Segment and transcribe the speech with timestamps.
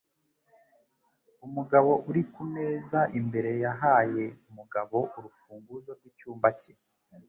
[1.45, 4.23] Umugabo uri kumeza imbere yahaye
[4.55, 6.73] Mugabo urufunguzo rwicyumba cye.